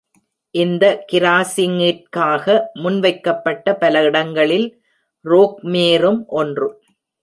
இந்த 0.55 0.85
கிராசிங்கிற்காக 1.11 2.45
முன்வைக்கப்பட்ட 2.73 3.75
பல 3.75 4.03
இடங்களில் 4.03 4.67
ரோக்மேரும் 5.25 6.21
ஒன்று. 6.41 6.69